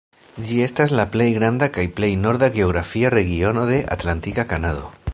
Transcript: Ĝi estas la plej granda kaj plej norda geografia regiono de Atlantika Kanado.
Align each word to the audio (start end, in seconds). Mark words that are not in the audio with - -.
Ĝi 0.51 0.55
estas 0.67 0.93
la 0.99 1.05
plej 1.15 1.27
granda 1.35 1.67
kaj 1.77 1.85
plej 1.99 2.11
norda 2.23 2.51
geografia 2.57 3.15
regiono 3.19 3.71
de 3.75 3.79
Atlantika 3.99 4.49
Kanado. 4.57 4.93